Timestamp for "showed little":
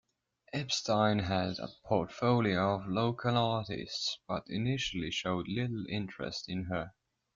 5.11-5.85